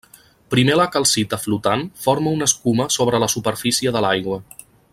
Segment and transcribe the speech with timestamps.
[0.53, 4.41] Primer la calcita flotant forma una escuma sobre la superfície de l'aigua.